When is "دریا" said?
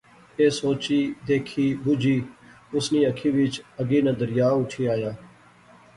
4.21-4.47